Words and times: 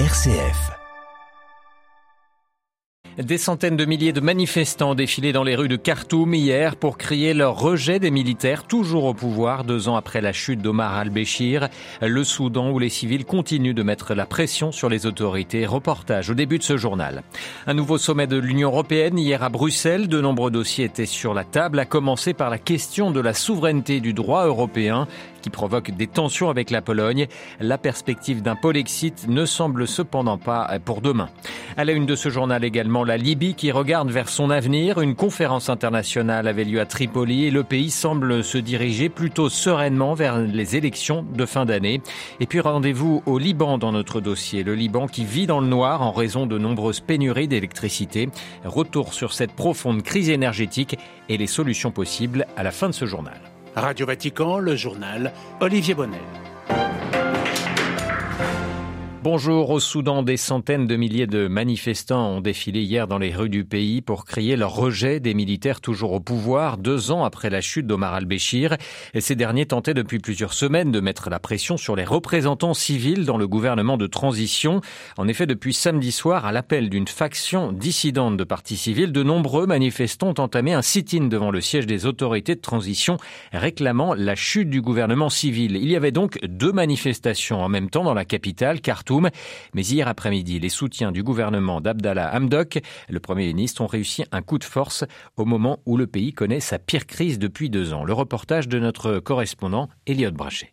RCF. 0.00 0.72
Des 3.16 3.38
centaines 3.38 3.76
de 3.76 3.84
milliers 3.84 4.12
de 4.12 4.18
manifestants 4.18 4.90
ont 4.90 4.94
défilé 4.96 5.32
dans 5.32 5.44
les 5.44 5.54
rues 5.54 5.68
de 5.68 5.76
Khartoum 5.76 6.34
hier 6.34 6.74
pour 6.74 6.98
crier 6.98 7.32
leur 7.32 7.60
rejet 7.60 8.00
des 8.00 8.10
militaires 8.10 8.64
toujours 8.64 9.04
au 9.04 9.14
pouvoir 9.14 9.62
deux 9.62 9.88
ans 9.88 9.94
après 9.94 10.20
la 10.20 10.32
chute 10.32 10.60
d'Omar 10.60 10.94
al-Béchir. 10.94 11.68
Le 12.02 12.24
Soudan 12.24 12.72
où 12.72 12.80
les 12.80 12.88
civils 12.88 13.24
continuent 13.24 13.72
de 13.72 13.84
mettre 13.84 14.14
la 14.14 14.26
pression 14.26 14.72
sur 14.72 14.88
les 14.88 15.06
autorités. 15.06 15.64
Reportage 15.64 16.28
au 16.28 16.34
début 16.34 16.58
de 16.58 16.64
ce 16.64 16.76
journal. 16.76 17.22
Un 17.68 17.74
nouveau 17.74 17.96
sommet 17.96 18.26
de 18.26 18.36
l'Union 18.36 18.70
européenne 18.70 19.16
hier 19.16 19.44
à 19.44 19.48
Bruxelles. 19.48 20.08
De 20.08 20.20
nombreux 20.20 20.50
dossiers 20.50 20.86
étaient 20.86 21.06
sur 21.06 21.34
la 21.34 21.44
table, 21.44 21.78
à 21.78 21.84
commencer 21.84 22.34
par 22.34 22.50
la 22.50 22.58
question 22.58 23.12
de 23.12 23.20
la 23.20 23.32
souveraineté 23.32 24.00
du 24.00 24.12
droit 24.12 24.44
européen 24.44 25.06
qui 25.44 25.50
provoque 25.50 25.90
des 25.90 26.06
tensions 26.06 26.48
avec 26.48 26.70
la 26.70 26.80
Pologne. 26.80 27.26
La 27.60 27.76
perspective 27.76 28.40
d'un 28.40 28.56
Polexit 28.56 29.28
ne 29.28 29.44
semble 29.44 29.86
cependant 29.86 30.38
pas 30.38 30.78
pour 30.82 31.02
demain. 31.02 31.28
À 31.76 31.84
la 31.84 31.92
une 31.92 32.06
de 32.06 32.16
ce 32.16 32.30
journal 32.30 32.64
également, 32.64 33.04
la 33.04 33.18
Libye 33.18 33.54
qui 33.54 33.70
regarde 33.70 34.10
vers 34.10 34.30
son 34.30 34.48
avenir. 34.48 35.02
Une 35.02 35.14
conférence 35.14 35.68
internationale 35.68 36.48
avait 36.48 36.64
lieu 36.64 36.80
à 36.80 36.86
Tripoli 36.86 37.44
et 37.44 37.50
le 37.50 37.62
pays 37.62 37.90
semble 37.90 38.42
se 38.42 38.56
diriger 38.56 39.10
plutôt 39.10 39.50
sereinement 39.50 40.14
vers 40.14 40.38
les 40.38 40.76
élections 40.76 41.26
de 41.34 41.44
fin 41.44 41.66
d'année. 41.66 42.00
Et 42.40 42.46
puis 42.46 42.60
rendez-vous 42.60 43.22
au 43.26 43.36
Liban 43.36 43.76
dans 43.76 43.92
notre 43.92 44.22
dossier. 44.22 44.62
Le 44.62 44.74
Liban 44.74 45.08
qui 45.08 45.26
vit 45.26 45.46
dans 45.46 45.60
le 45.60 45.66
noir 45.66 46.00
en 46.00 46.12
raison 46.12 46.46
de 46.46 46.56
nombreuses 46.56 47.00
pénuries 47.00 47.48
d'électricité. 47.48 48.30
Retour 48.64 49.12
sur 49.12 49.34
cette 49.34 49.52
profonde 49.52 50.02
crise 50.02 50.30
énergétique 50.30 50.96
et 51.28 51.36
les 51.36 51.46
solutions 51.46 51.90
possibles 51.90 52.46
à 52.56 52.62
la 52.62 52.70
fin 52.70 52.88
de 52.88 52.94
ce 52.94 53.04
journal. 53.04 53.53
Radio 53.76 54.06
Vatican, 54.06 54.58
le 54.58 54.76
journal, 54.76 55.32
Olivier 55.60 55.94
Bonnel. 55.94 56.20
Bonjour 59.24 59.70
au 59.70 59.80
Soudan, 59.80 60.22
des 60.22 60.36
centaines 60.36 60.86
de 60.86 60.96
milliers 60.96 61.26
de 61.26 61.48
manifestants 61.48 62.28
ont 62.28 62.40
défilé 62.42 62.82
hier 62.82 63.08
dans 63.08 63.16
les 63.16 63.34
rues 63.34 63.48
du 63.48 63.64
pays 63.64 64.02
pour 64.02 64.26
crier 64.26 64.54
leur 64.54 64.74
rejet 64.74 65.18
des 65.18 65.32
militaires 65.32 65.80
toujours 65.80 66.12
au 66.12 66.20
pouvoir 66.20 66.76
deux 66.76 67.10
ans 67.10 67.24
après 67.24 67.48
la 67.48 67.62
chute 67.62 67.86
d'Omar 67.86 68.12
al-Béchir. 68.12 68.76
Ces 69.18 69.34
derniers 69.34 69.64
tentaient 69.64 69.94
depuis 69.94 70.18
plusieurs 70.18 70.52
semaines 70.52 70.92
de 70.92 71.00
mettre 71.00 71.30
la 71.30 71.38
pression 71.38 71.78
sur 71.78 71.96
les 71.96 72.04
représentants 72.04 72.74
civils 72.74 73.24
dans 73.24 73.38
le 73.38 73.48
gouvernement 73.48 73.96
de 73.96 74.06
transition. 74.06 74.82
En 75.16 75.26
effet, 75.26 75.46
depuis 75.46 75.72
samedi 75.72 76.12
soir, 76.12 76.44
à 76.44 76.52
l'appel 76.52 76.90
d'une 76.90 77.08
faction 77.08 77.72
dissidente 77.72 78.36
de 78.36 78.44
partis 78.44 78.76
civils, 78.76 79.10
de 79.10 79.22
nombreux 79.22 79.66
manifestants 79.66 80.34
ont 80.36 80.42
entamé 80.42 80.74
un 80.74 80.82
sit-in 80.82 81.28
devant 81.28 81.50
le 81.50 81.62
siège 81.62 81.86
des 81.86 82.04
autorités 82.04 82.56
de 82.56 82.60
transition 82.60 83.16
réclamant 83.54 84.12
la 84.12 84.34
chute 84.34 84.68
du 84.68 84.82
gouvernement 84.82 85.30
civil. 85.30 85.78
Il 85.78 85.88
y 85.88 85.96
avait 85.96 86.12
donc 86.12 86.38
deux 86.44 86.72
manifestations 86.72 87.62
en 87.62 87.70
même 87.70 87.88
temps 87.88 88.04
dans 88.04 88.12
la 88.12 88.26
capitale, 88.26 88.82
Khartoum 88.82 89.13
mais 89.20 89.82
hier 89.82 90.08
après-midi, 90.08 90.58
les 90.58 90.68
soutiens 90.68 91.12
du 91.12 91.22
gouvernement 91.22 91.80
d'Abdallah 91.80 92.34
Hamdok, 92.34 92.80
le 93.08 93.20
Premier 93.20 93.46
ministre, 93.46 93.82
ont 93.82 93.86
réussi 93.86 94.24
un 94.32 94.42
coup 94.42 94.58
de 94.58 94.64
force 94.64 95.04
au 95.36 95.44
moment 95.44 95.78
où 95.86 95.96
le 95.96 96.06
pays 96.06 96.32
connaît 96.32 96.60
sa 96.60 96.78
pire 96.78 97.06
crise 97.06 97.38
depuis 97.38 97.70
deux 97.70 97.92
ans. 97.92 98.04
Le 98.04 98.12
reportage 98.12 98.68
de 98.68 98.78
notre 98.78 99.18
correspondant, 99.18 99.88
Elliot 100.06 100.32
Brachet. 100.32 100.72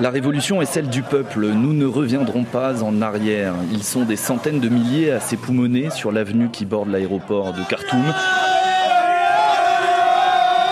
La 0.00 0.10
révolution 0.10 0.62
est 0.62 0.66
celle 0.66 0.88
du 0.88 1.02
peuple. 1.02 1.48
Nous 1.48 1.72
ne 1.72 1.84
reviendrons 1.84 2.44
pas 2.44 2.84
en 2.84 3.02
arrière. 3.02 3.54
Ils 3.72 3.82
sont 3.82 4.04
des 4.04 4.16
centaines 4.16 4.60
de 4.60 4.68
milliers 4.68 5.10
à 5.10 5.18
s'époumoner 5.18 5.90
sur 5.90 6.12
l'avenue 6.12 6.50
qui 6.50 6.64
borde 6.66 6.88
l'aéroport 6.88 7.52
de 7.52 7.62
Khartoum. 7.68 8.14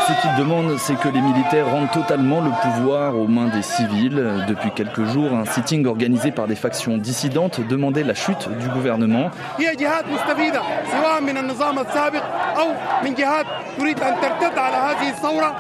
Ce 0.06 0.12
qu'ils 0.22 0.36
demandent, 0.38 0.78
c'est 0.78 0.94
que 0.94 1.08
les 1.08 1.20
militaires 1.20 1.68
rendent 1.68 1.90
totalement 1.90 2.40
le 2.40 2.50
pouvoir 2.62 3.16
aux 3.16 3.26
mains 3.26 3.48
des 3.48 3.62
civils. 3.62 4.44
Depuis 4.46 4.70
quelques 4.70 5.04
jours, 5.04 5.32
un 5.32 5.44
sitting 5.44 5.84
organisé 5.86 6.30
par 6.30 6.46
des 6.46 6.54
factions 6.54 6.96
dissidentes 6.96 7.60
demandait 7.66 8.04
la 8.04 8.14
chute 8.14 8.48
du 8.60 8.68
gouvernement. 8.68 9.30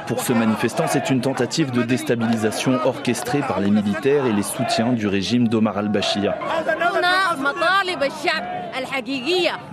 Pour 0.06 0.22
ce 0.22 0.32
manifestant, 0.32 0.84
c'est 0.86 1.10
une 1.10 1.20
tentative 1.20 1.72
de 1.72 1.82
déstabilisation 1.82 2.78
orchestrée 2.84 3.40
par 3.40 3.58
les 3.58 3.70
militaires 3.70 4.26
et 4.26 4.32
les 4.32 4.44
soutiens 4.44 4.92
du 4.92 5.08
régime 5.08 5.48
d'Omar 5.48 5.76
al-Bashir. 5.78 6.34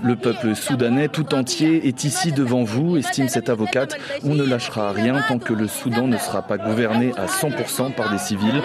Le 0.04 0.16
peuple 0.16 0.56
soudanais 0.56 1.08
tout 1.08 1.34
entier 1.34 1.88
est 1.88 2.04
ici 2.04 2.32
devant 2.32 2.64
vous, 2.64 2.98
estime 2.98 3.28
cette 3.28 3.50
avocate. 3.50 3.98
On 4.24 4.36
ne 4.36 4.44
lâchera 4.44 4.92
rien 4.92 5.22
tant 5.28 5.40
que 5.40 5.54
le 5.54 5.68
Soudan 5.68 6.08
ne 6.08 6.18
sera 6.18 6.42
pas 6.42 6.58
gouverné 6.58 7.12
à 7.18 7.26
100% 7.26 7.94
par 7.94 8.12
des 8.12 8.18
civils. 8.18 8.62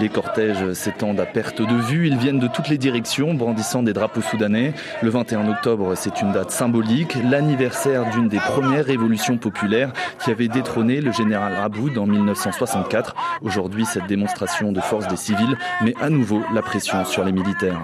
Les 0.00 0.08
cortèges 0.08 0.72
s'étendent 0.72 1.20
à 1.20 1.26
perte 1.26 1.60
de 1.60 1.74
vue, 1.74 2.06
ils 2.06 2.16
viennent 2.16 2.38
de 2.38 2.48
toutes 2.48 2.68
les 2.68 2.78
directions, 2.78 3.34
brandissant 3.34 3.82
des 3.82 3.92
drapeaux 3.92 4.20
soudanais. 4.20 4.72
Le 5.02 5.10
21 5.10 5.48
octobre, 5.48 5.94
c'est 5.94 6.20
une 6.20 6.32
date 6.32 6.50
symbolique, 6.50 7.16
l'anniversaire 7.24 8.08
d'une 8.10 8.28
des 8.28 8.38
premières 8.38 8.84
révolutions 8.84 9.36
populaires 9.36 9.92
qui 10.22 10.30
avait 10.30 10.48
détrôné 10.48 11.00
le 11.00 11.12
général 11.12 11.54
Raboud 11.54 11.98
en 11.98 12.06
1964. 12.06 13.14
Aujourd'hui, 13.42 13.84
cette 13.86 14.06
démonstration 14.06 14.72
de 14.72 14.80
force 14.80 15.08
des 15.08 15.16
civils 15.16 15.56
met 15.82 15.94
à 16.00 16.10
nouveau 16.10 16.42
la 16.54 16.62
pression 16.62 17.04
sur 17.04 17.24
les 17.24 17.32
militaires. 17.32 17.80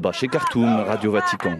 Brachet, 0.00 0.28
Khartoum, 0.28 0.84
Radio 0.86 1.12
Vatican. 1.12 1.58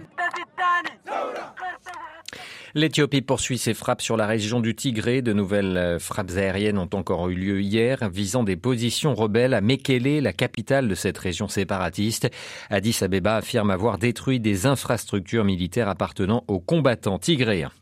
L'Éthiopie 2.74 3.20
poursuit 3.20 3.58
ses 3.58 3.74
frappes 3.74 4.00
sur 4.00 4.16
la 4.16 4.26
région 4.26 4.60
du 4.60 4.74
Tigré. 4.74 5.20
De 5.20 5.34
nouvelles 5.34 5.76
euh, 5.76 5.98
frappes 5.98 6.30
aériennes 6.36 6.78
ont 6.78 6.88
encore 6.94 7.28
eu 7.28 7.34
lieu 7.34 7.60
hier, 7.60 8.08
visant 8.08 8.44
des 8.44 8.56
positions 8.56 9.14
rebelles 9.14 9.52
à 9.52 9.60
Mekele, 9.60 10.22
la 10.22 10.32
capitale 10.32 10.88
de 10.88 10.94
cette 10.94 11.18
région 11.18 11.48
séparatiste. 11.48 12.30
Addis 12.70 12.96
Abeba 13.02 13.36
affirme 13.36 13.70
avoir 13.70 13.98
détruit 13.98 14.40
des 14.40 14.64
infrastructures 14.64 15.44
militaires 15.44 15.88
appartenant 15.88 16.44
aux 16.48 16.60
combattants 16.60 17.18
tigréens. 17.18 17.72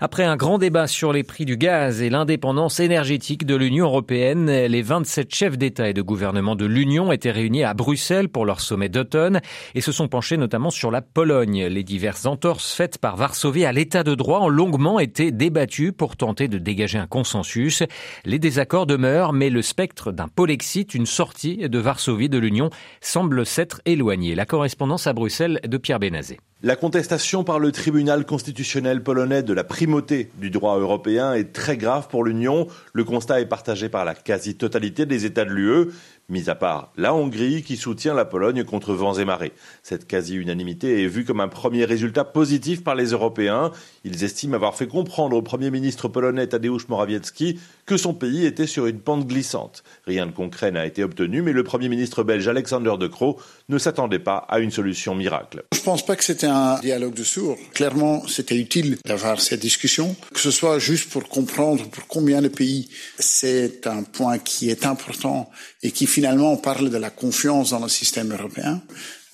Après 0.00 0.24
un 0.24 0.36
grand 0.36 0.58
débat 0.58 0.86
sur 0.86 1.12
les 1.12 1.22
prix 1.22 1.44
du 1.44 1.56
gaz 1.56 2.02
et 2.02 2.10
l'indépendance 2.10 2.80
énergétique 2.80 3.46
de 3.46 3.54
l'Union 3.54 3.86
européenne, 3.86 4.50
les 4.50 4.82
27 4.82 5.32
chefs 5.32 5.56
d'État 5.56 5.88
et 5.88 5.94
de 5.94 6.02
gouvernement 6.02 6.56
de 6.56 6.66
l'Union 6.66 7.12
étaient 7.12 7.30
réunis 7.30 7.62
à 7.62 7.74
Bruxelles 7.74 8.28
pour 8.28 8.44
leur 8.44 8.60
sommet 8.60 8.88
d'automne 8.88 9.40
et 9.74 9.80
se 9.80 9.92
sont 9.92 10.08
penchés 10.08 10.36
notamment 10.36 10.70
sur 10.70 10.90
la 10.90 11.00
Pologne. 11.00 11.66
Les 11.66 11.84
diverses 11.84 12.26
entorses 12.26 12.72
faites 12.72 12.98
par 12.98 13.16
Varsovie 13.16 13.64
à 13.64 13.72
l'état 13.72 14.02
de 14.02 14.14
droit 14.14 14.40
ont 14.40 14.48
longuement 14.48 14.98
été 14.98 15.30
débattues 15.30 15.92
pour 15.92 16.16
tenter 16.16 16.48
de 16.48 16.58
dégager 16.58 16.98
un 16.98 17.06
consensus. 17.06 17.82
Les 18.24 18.40
désaccords 18.40 18.86
demeurent, 18.86 19.32
mais 19.32 19.50
le 19.50 19.62
spectre 19.62 20.10
d'un 20.10 20.28
Polexit, 20.28 20.94
une 20.94 21.06
sortie 21.06 21.68
de 21.68 21.78
Varsovie 21.78 22.28
de 22.28 22.38
l'Union, 22.38 22.70
semble 23.00 23.46
s'être 23.46 23.80
éloigné. 23.84 24.34
La 24.34 24.46
correspondance 24.46 25.06
à 25.06 25.12
Bruxelles 25.12 25.60
de 25.64 25.76
Pierre 25.76 26.00
Bénazé. 26.00 26.38
La 26.64 26.76
contestation 26.76 27.44
par 27.44 27.58
le 27.58 27.72
tribunal 27.72 28.24
constitutionnel 28.24 29.02
polonais 29.02 29.42
de 29.42 29.52
la 29.52 29.64
primauté 29.64 30.30
du 30.38 30.48
droit 30.48 30.78
européen 30.78 31.34
est 31.34 31.52
très 31.52 31.76
grave 31.76 32.08
pour 32.08 32.24
l'Union. 32.24 32.68
Le 32.94 33.04
constat 33.04 33.42
est 33.42 33.46
partagé 33.46 33.90
par 33.90 34.06
la 34.06 34.14
quasi-totalité 34.14 35.04
des 35.04 35.26
États 35.26 35.44
de 35.44 35.50
l'UE 35.50 35.92
mis 36.28 36.48
à 36.48 36.54
part 36.54 36.92
la 36.96 37.14
Hongrie 37.14 37.62
qui 37.62 37.76
soutient 37.76 38.14
la 38.14 38.24
Pologne 38.24 38.64
contre 38.64 38.94
vents 38.94 39.14
et 39.14 39.24
marées. 39.24 39.52
Cette 39.82 40.06
quasi-unanimité 40.06 41.02
est 41.02 41.08
vue 41.08 41.24
comme 41.24 41.40
un 41.40 41.48
premier 41.48 41.84
résultat 41.84 42.24
positif 42.24 42.82
par 42.82 42.94
les 42.94 43.08
Européens. 43.10 43.70
Ils 44.04 44.24
estiment 44.24 44.54
avoir 44.54 44.74
fait 44.74 44.86
comprendre 44.86 45.36
au 45.36 45.42
Premier 45.42 45.70
ministre 45.70 46.08
polonais 46.08 46.46
Tadeusz 46.46 46.88
Morawiecki 46.88 47.58
que 47.86 47.96
son 47.96 48.14
pays 48.14 48.46
était 48.46 48.66
sur 48.66 48.86
une 48.86 49.00
pente 49.00 49.26
glissante. 49.26 49.82
Rien 50.06 50.26
de 50.26 50.32
concret 50.32 50.70
n'a 50.70 50.86
été 50.86 51.04
obtenu, 51.04 51.42
mais 51.42 51.52
le 51.52 51.64
Premier 51.64 51.88
ministre 51.88 52.22
belge 52.22 52.48
Alexander 52.48 52.94
De 52.98 53.06
Croo 53.06 53.38
ne 53.68 53.78
s'attendait 53.78 54.18
pas 54.18 54.38
à 54.48 54.60
une 54.60 54.70
solution 54.70 55.14
miracle. 55.14 55.64
Je 55.72 55.80
ne 55.80 55.84
pense 55.84 56.04
pas 56.04 56.16
que 56.16 56.24
c'était 56.24 56.46
un 56.46 56.78
dialogue 56.80 57.14
de 57.14 57.24
sourds. 57.24 57.58
Clairement, 57.74 58.26
c'était 58.26 58.56
utile 58.56 58.96
d'avoir 59.04 59.40
cette 59.40 59.60
discussion, 59.60 60.16
que 60.32 60.40
ce 60.40 60.50
soit 60.50 60.78
juste 60.78 61.10
pour 61.10 61.28
comprendre 61.28 61.88
pour 61.90 62.06
combien 62.06 62.40
de 62.40 62.48
pays 62.48 62.88
c'est 63.18 63.86
un 63.86 64.02
point 64.02 64.38
qui 64.38 64.70
est 64.70 64.86
important 64.86 65.50
et 65.82 65.90
qui 65.90 66.06
finalement 66.14 66.52
on 66.52 66.56
parle 66.56 66.90
de 66.90 66.96
la 66.96 67.10
confiance 67.10 67.70
dans 67.70 67.80
le 67.80 67.88
système 67.88 68.32
européen. 68.32 68.80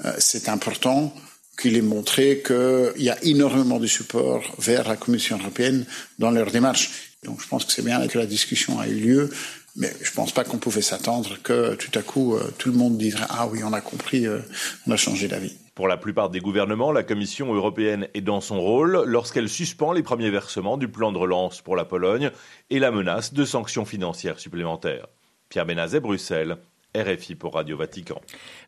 Euh, 0.06 0.12
c'est 0.18 0.48
important 0.48 1.14
qu'il 1.60 1.76
ait 1.76 1.82
montré 1.82 2.42
qu'il 2.42 3.02
y 3.02 3.10
a 3.10 3.22
énormément 3.22 3.78
de 3.78 3.86
support 3.86 4.42
vers 4.58 4.88
la 4.88 4.96
Commission 4.96 5.38
européenne 5.38 5.84
dans 6.18 6.30
leur 6.30 6.50
démarche. 6.50 6.90
Donc 7.22 7.42
je 7.42 7.48
pense 7.48 7.66
que 7.66 7.72
c'est 7.72 7.84
bien 7.84 8.06
que 8.08 8.18
la 8.18 8.24
discussion 8.24 8.80
a 8.80 8.88
eu 8.88 8.94
lieu, 8.94 9.30
mais 9.76 9.92
je 10.00 10.10
ne 10.10 10.14
pense 10.14 10.32
pas 10.32 10.42
qu'on 10.42 10.56
pouvait 10.56 10.80
s'attendre 10.80 11.36
que 11.42 11.74
tout 11.74 11.96
à 11.98 12.02
coup 12.02 12.34
euh, 12.34 12.50
tout 12.56 12.70
le 12.70 12.78
monde 12.78 12.96
dirait 12.96 13.26
ah 13.28 13.46
oui 13.46 13.60
on 13.62 13.74
a 13.74 13.82
compris, 13.82 14.26
euh, 14.26 14.38
on 14.86 14.92
a 14.92 14.96
changé 14.96 15.28
d'avis. 15.28 15.52
Pour 15.74 15.86
la 15.86 15.98
plupart 15.98 16.30
des 16.30 16.40
gouvernements, 16.40 16.92
la 16.92 17.02
Commission 17.02 17.52
européenne 17.52 18.08
est 18.14 18.22
dans 18.22 18.40
son 18.40 18.58
rôle 18.58 19.04
lorsqu'elle 19.04 19.50
suspend 19.50 19.92
les 19.92 20.02
premiers 20.02 20.30
versements 20.30 20.78
du 20.78 20.88
plan 20.88 21.12
de 21.12 21.18
relance 21.18 21.60
pour 21.60 21.76
la 21.76 21.84
Pologne 21.84 22.30
et 22.70 22.78
la 22.78 22.90
menace 22.90 23.34
de 23.34 23.44
sanctions 23.44 23.84
financières 23.84 24.40
supplémentaires. 24.40 25.08
Pierre 25.50 25.66
Benazet, 25.66 26.00
Bruxelles. 26.00 26.56
RFI 26.96 27.36
pour 27.36 27.54
Radio 27.54 27.76
Vatican. 27.76 28.20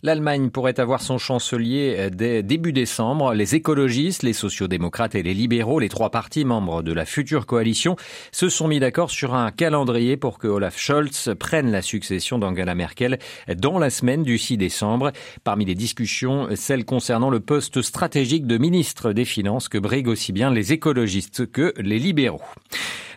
L'Allemagne 0.02 0.50
pourrait 0.50 0.78
avoir 0.78 1.00
son 1.00 1.18
chancelier 1.18 1.96
euh, 1.98 2.10
dès 2.10 2.42
début 2.42 2.72
décembre. 2.72 3.34
Les 3.34 3.54
écologistes, 3.54 4.22
les 4.22 4.32
sociodémocrates 4.32 5.14
et 5.14 5.22
les 5.22 5.34
libéraux, 5.34 5.80
les 5.80 5.88
trois 5.88 6.10
partis 6.10 6.44
membres 6.44 6.82
de 6.82 6.92
la 6.92 7.04
future 7.04 7.46
coalition, 7.46 7.96
se 8.30 8.48
sont 8.48 8.68
mis 8.68 8.78
d'accord 8.78 9.10
sur 9.10 9.34
un 9.34 9.50
calendrier 9.50 10.16
pour 10.16 10.38
que 10.38 10.46
Olaf 10.46 10.78
Scholz 10.78 11.34
prenne 11.38 11.72
la 11.72 11.82
succession 11.82 12.38
d'Angela 12.38 12.74
Merkel 12.74 13.18
dans 13.56 13.78
la 13.78 13.90
semaine 13.90 14.22
du 14.22 14.38
6 14.38 14.56
décembre. 14.56 15.12
Parmi 15.42 15.64
les 15.64 15.74
discussions, 15.74 16.48
celle 16.54 16.84
concernant 16.84 17.30
le 17.30 17.40
poste 17.40 17.82
stratégique 17.82 18.46
de 18.46 18.58
ministre 18.58 19.12
des 19.12 19.24
Finances 19.24 19.68
que 19.68 19.78
briguent 19.78 20.08
aussi 20.08 20.32
bien 20.32 20.52
les 20.52 20.72
écologistes 20.72 21.50
que 21.50 21.74
les 21.78 21.98
libéraux. 21.98 22.42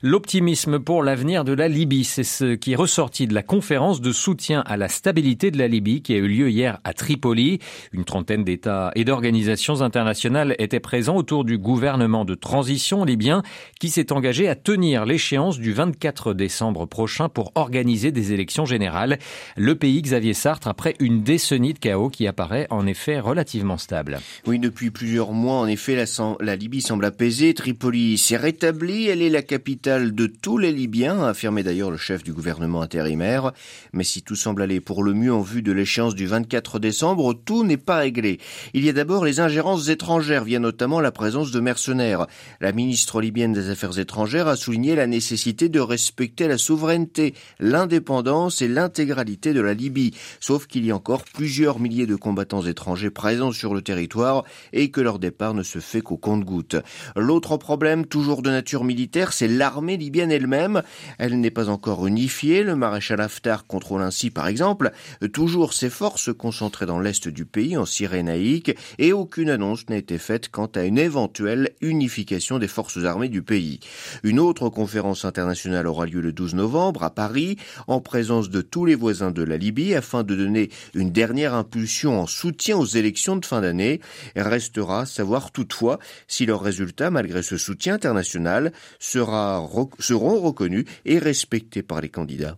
L'optimisme 0.07 0.78
pour 0.78 1.02
l'avenir 1.02 1.44
de 1.44 1.52
la 1.52 1.68
Libye, 1.68 2.04
c'est 2.04 2.24
ce 2.24 2.54
qui 2.54 2.74
est 2.74 2.75
ressorti 2.75 3.25
de 3.25 3.34
la 3.34 3.42
conférence 3.42 4.02
de 4.02 4.12
soutien 4.12 4.62
à 4.68 4.78
la 4.78 4.88
stabilité 4.88 5.50
de 5.50 5.57
la 5.57 5.68
Libye 5.68 6.04
qui 6.04 6.13
a 6.13 6.18
eu 6.18 6.28
lieu 6.28 6.48
hier 6.48 6.78
à 6.84 6.94
Tripoli. 6.94 7.57
Une 7.92 8.06
trentaine 8.06 8.44
d'États 8.44 8.92
et 8.94 9.04
d'organisations 9.04 9.81
internationales 9.81 10.56
étaient 10.60 10.80
présents 10.80 11.16
autour 11.16 11.44
du 11.44 11.57
gouvernement 11.57 12.24
de 12.24 12.36
transition 12.36 13.04
libyen 13.04 13.42
qui 13.80 13.90
s'est 13.90 14.12
engagé 14.12 14.48
à 14.48 14.54
tenir 14.54 15.06
l'échéance 15.06 15.57
du 15.57 15.74
24 15.74 16.36
décembre 16.36 16.86
prochain 16.86 17.28
pour 17.28 17.52
organiser 17.56 18.12
des 18.12 18.31
élections 18.31 18.66
générales. 18.66 19.18
Le 19.57 19.74
pays 19.74 20.04
Xavier 20.04 20.36
Sartre 20.36 20.68
après 20.68 20.94
une 21.00 21.24
décennie 21.24 21.74
de 21.74 21.80
chaos 21.80 22.12
qui 22.12 22.28
apparaît 22.28 22.68
en 22.69 22.86
effet 22.86 23.19
relativement 23.19 23.80
stable. 23.80 24.19
Oui, 24.46 24.60
depuis 24.60 24.92
plusieurs 24.92 25.31
mois, 25.31 25.62
en 25.62 25.66
effet, 25.66 25.96
la, 25.96 26.56
Libye 26.56 26.84
semble 26.84 27.06
apaisée. 27.06 27.56
Tripoli 27.56 28.19
s'est 28.19 28.38
rétablie. 28.38 29.07
Elle 29.07 29.24
est 29.24 29.31
la 29.31 29.42
capitale 29.42 29.94
de 30.00 30.27
tous 30.27 30.57
les 30.57 30.71
Libyens, 30.71 31.21
a 31.21 31.30
affirmé 31.30 31.63
d'ailleurs 31.63 31.92
le 31.92 31.97
chef 31.97 32.24
du 32.24 32.33
gouvernement 32.33 32.81
intérimaire. 32.81 33.53
Mais 33.94 34.03
si 34.03 34.21
tout 34.21 34.36
semble 34.36 34.62
aller 34.62 34.81
pour 34.81 35.03
le 35.03 35.13
mieux 35.13 35.33
en 35.33 35.42
vue 35.42 35.62
de 35.62 35.71
l'échéance 35.71 36.15
du 36.15 36.27
24 36.27 36.80
décembre, 36.80 37.33
tout 37.33 37.63
n'est 37.63 37.77
pas 37.77 37.97
réglé. 37.97 38.39
Il 38.74 38.83
y 38.83 38.89
a 38.89 38.94
d'abord 38.94 39.24
les 39.24 39.39
ingérences 39.39 39.88
étrangères 39.88 40.44
via 40.44 40.59
notamment 40.59 41.00
la 41.00 41.12
présence 41.12 41.51
de 41.51 41.59
mercenaires. 41.59 42.27
La 42.59 42.74
ministre 42.74 43.21
libyenne 43.21 43.53
des 43.53 43.69
Affaires 43.69 43.97
étrangères 43.97 44.47
a 44.47 44.56
souligné 44.56 44.95
la 44.95 45.07
nécessité 45.07 45.69
de 45.69 45.80
respecter 45.80 46.47
la 46.47 46.57
souveraineté, 46.57 47.33
l'indépendance 47.59 48.62
et 48.62 48.68
l'intégralité 48.68 49.53
de 49.53 49.62
la 49.62 49.74
Libye, 49.74 50.13
sauf 50.39 50.68
qu'il 50.68 50.86
y 50.86 50.92
a 50.92 50.95
encore 50.95 51.24
plusieurs 51.24 51.80
milliers 51.80 52.07
de 52.07 52.15
combattants 52.15 52.65
étrangers 52.65 53.12
présents 53.12 53.51
sur 53.51 53.74
le 53.74 53.81
territoire 53.81 54.44
et 54.74 54.92
que 54.92 55.01
leur 55.01 55.19
départ 55.19 55.53
ne 55.53 55.63
se 55.63 55.80
fait 55.80 56.01
qu'au 56.01 56.18
compte-gouttes. 56.18 56.77
L'autre 57.15 57.57
problème, 57.57 58.06
toujours 58.06 58.42
de 58.42 58.50
nature 58.50 58.83
militaire, 58.83 59.31
c'est 59.31 59.47
l'armée 59.47 59.84
l'armée 59.85 59.97
libyenne 59.97 60.31
elle-même. 60.31 60.81
Elle, 61.19 61.39
n'est 61.39 61.51
pas 61.51 61.69
encore 61.69 62.07
unifiée. 62.07 62.63
Le 62.63 62.75
maréchal 62.75 63.21
Haftar 63.21 63.67
contrôle 63.67 64.01
ainsi, 64.01 64.31
par 64.31 64.47
exemple, 64.47 64.91
toujours 65.31 65.73
ses 65.73 65.91
forces 65.91 66.33
concentrées 66.33 66.87
dans 66.87 66.99
l'est 66.99 67.27
du 67.27 67.45
pays, 67.45 67.77
en 67.77 67.85
Cyrénaïque, 67.85 68.75
et 68.97 69.13
aucune 69.13 69.51
annonce 69.51 69.87
n'a 69.89 69.97
été 69.97 70.17
faite 70.17 70.49
quant 70.49 70.65
à 70.73 70.83
une 70.83 70.97
éventuelle 70.97 71.75
unification 71.81 72.57
des 72.57 72.67
forces 72.67 73.05
armées 73.05 73.29
du 73.29 73.43
pays. 73.43 73.79
Une 74.23 74.39
autre 74.39 74.69
conférence 74.69 75.23
internationale 75.23 75.85
aura 75.85 76.07
lieu 76.07 76.21
le 76.21 76.31
12 76.31 76.55
novembre 76.55 77.03
à 77.03 77.11
Paris, 77.11 77.57
en 77.85 78.01
présence 78.01 78.49
de 78.49 78.61
tous 78.61 78.85
les 78.85 78.95
voisins 78.95 79.31
de 79.31 79.43
la 79.43 79.57
Libye, 79.57 79.93
afin 79.93 80.23
de 80.23 80.35
donner 80.35 80.71
une 80.95 81.11
dernière 81.11 81.53
impulsion 81.53 82.19
en 82.19 82.25
soutien 82.25 82.75
aux 82.75 82.85
élections 82.85 83.35
de 83.35 83.45
fin 83.45 83.61
d'année. 83.61 84.01
Restera 84.35 85.01
à 85.01 85.05
savoir 85.05 85.51
toutefois 85.51 85.99
si 86.27 86.47
leur 86.47 86.61
résultat, 86.61 87.11
malgré 87.11 87.43
ce 87.43 87.57
soutien 87.57 87.93
international, 87.93 88.71
sera 88.99 89.59
seront 90.00 90.41
reconnus 90.41 90.85
et 91.06 91.19
respectés 91.19 91.83
par 91.83 92.01
les 92.01 92.09
candidats 92.09 92.57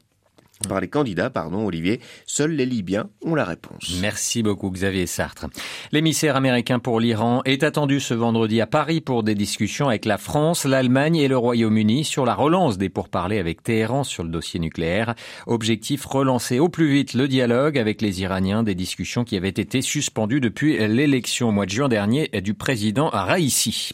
par 0.67 0.81
les 0.81 0.87
candidats, 0.87 1.29
pardon, 1.29 1.65
Olivier. 1.65 1.99
Seuls 2.25 2.51
les 2.51 2.65
Libyens 2.65 3.09
ont 3.23 3.35
la 3.35 3.45
réponse. 3.45 3.99
Merci 4.01 4.43
beaucoup, 4.43 4.71
Xavier 4.71 5.05
Sartre. 5.05 5.45
L'émissaire 5.91 6.35
américain 6.35 6.79
pour 6.79 6.99
l'Iran 6.99 7.41
est 7.45 7.63
attendu 7.63 7.99
ce 7.99 8.13
vendredi 8.13 8.59
à 8.61 8.67
Paris 8.67 9.01
pour 9.01 9.23
des 9.23 9.35
discussions 9.35 9.87
avec 9.87 10.05
la 10.05 10.17
France, 10.17 10.65
l'Allemagne 10.65 11.17
et 11.17 11.27
le 11.27 11.37
Royaume-Uni 11.37 12.03
sur 12.03 12.25
la 12.25 12.33
relance 12.33 12.77
des 12.77 12.89
pourparlers 12.89 13.39
avec 13.39 13.63
Téhéran 13.63 14.03
sur 14.03 14.23
le 14.23 14.29
dossier 14.29 14.59
nucléaire. 14.59 15.15
Objectif 15.45 16.05
relancer 16.05 16.59
au 16.59 16.69
plus 16.69 16.91
vite 16.91 17.13
le 17.13 17.27
dialogue 17.27 17.77
avec 17.77 18.01
les 18.01 18.21
Iraniens, 18.21 18.63
des 18.63 18.75
discussions 18.75 19.23
qui 19.23 19.37
avaient 19.37 19.49
été 19.49 19.81
suspendues 19.81 20.41
depuis 20.41 20.77
l'élection 20.87 21.49
au 21.49 21.51
mois 21.51 21.65
de 21.65 21.71
juin 21.71 21.87
dernier 21.87 22.29
du 22.41 22.53
président 22.53 23.09
Raisi. 23.09 23.91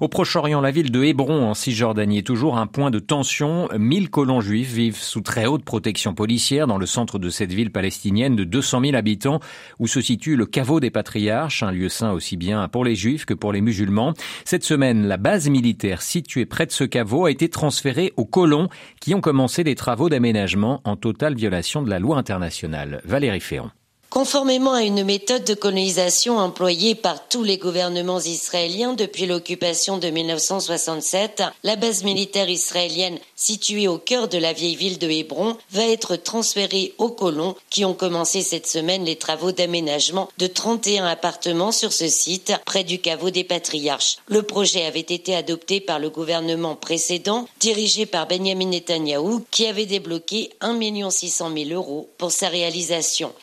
Au 0.00 0.08
Proche-Orient, 0.08 0.60
la 0.60 0.70
ville 0.70 0.90
de 0.90 1.02
Hébron 1.02 1.44
en 1.44 1.54
Cisjordanie 1.54 2.18
est 2.18 2.26
toujours 2.26 2.58
un 2.58 2.66
point 2.66 2.90
de 2.90 2.98
tension. 2.98 3.68
1000 3.76 4.10
colons 4.10 4.40
juifs 4.40 4.72
vivent 4.72 5.00
sous 5.00 5.20
très 5.20 5.46
haute 5.46 5.64
protection 5.64 6.05
policière 6.14 6.66
dans 6.66 6.78
le 6.78 6.86
centre 6.86 7.18
de 7.18 7.28
cette 7.28 7.52
ville 7.52 7.70
palestinienne 7.70 8.36
de 8.36 8.44
200 8.44 8.80
000 8.82 8.96
habitants 8.96 9.40
où 9.78 9.86
se 9.86 10.00
situe 10.00 10.36
le 10.36 10.46
caveau 10.46 10.80
des 10.80 10.90
patriarches, 10.90 11.62
un 11.62 11.72
lieu 11.72 11.88
saint 11.88 12.12
aussi 12.12 12.36
bien 12.36 12.68
pour 12.68 12.84
les 12.84 12.94
juifs 12.94 13.24
que 13.24 13.34
pour 13.34 13.52
les 13.52 13.60
musulmans. 13.60 14.14
Cette 14.44 14.64
semaine, 14.64 15.06
la 15.06 15.16
base 15.16 15.48
militaire 15.48 16.02
située 16.02 16.46
près 16.46 16.66
de 16.66 16.72
ce 16.72 16.84
caveau 16.84 17.26
a 17.26 17.30
été 17.30 17.48
transférée 17.48 18.12
aux 18.16 18.24
colons 18.24 18.68
qui 19.00 19.14
ont 19.14 19.20
commencé 19.20 19.64
des 19.64 19.74
travaux 19.74 20.08
d'aménagement 20.08 20.80
en 20.84 20.96
totale 20.96 21.34
violation 21.34 21.82
de 21.82 21.90
la 21.90 21.98
loi 21.98 22.16
internationale. 22.16 23.00
Valérie 23.04 23.40
Féon. 23.40 23.70
Conformément 24.16 24.72
à 24.72 24.82
une 24.82 25.04
méthode 25.04 25.44
de 25.44 25.52
colonisation 25.52 26.38
employée 26.38 26.94
par 26.94 27.28
tous 27.28 27.42
les 27.42 27.58
gouvernements 27.58 28.18
israéliens 28.18 28.94
depuis 28.94 29.26
l'occupation 29.26 29.98
de 29.98 30.08
1967, 30.08 31.42
la 31.62 31.76
base 31.76 32.02
militaire 32.02 32.48
israélienne 32.48 33.18
située 33.34 33.88
au 33.88 33.98
cœur 33.98 34.28
de 34.28 34.38
la 34.38 34.54
vieille 34.54 34.74
ville 34.74 34.98
de 34.98 35.10
Hébron 35.10 35.58
va 35.70 35.84
être 35.86 36.16
transférée 36.16 36.94
aux 36.96 37.10
colons 37.10 37.56
qui 37.68 37.84
ont 37.84 37.92
commencé 37.92 38.40
cette 38.40 38.66
semaine 38.66 39.04
les 39.04 39.16
travaux 39.16 39.52
d'aménagement 39.52 40.30
de 40.38 40.46
31 40.46 41.04
appartements 41.04 41.70
sur 41.70 41.92
ce 41.92 42.08
site 42.08 42.54
près 42.64 42.84
du 42.84 42.98
caveau 42.98 43.28
des 43.28 43.44
patriarches. 43.44 44.16
Le 44.28 44.42
projet 44.42 44.86
avait 44.86 45.00
été 45.00 45.36
adopté 45.36 45.78
par 45.82 45.98
le 45.98 46.08
gouvernement 46.08 46.74
précédent 46.74 47.46
dirigé 47.60 48.06
par 48.06 48.26
Benjamin 48.26 48.68
Netanyahou 48.68 49.44
qui 49.50 49.66
avait 49.66 49.84
débloqué 49.84 50.54
1 50.62 51.10
600 51.10 51.50
000 51.54 51.70
euros 51.72 52.08
pour 52.16 52.32
sa 52.32 52.48
réalisation. 52.48 53.34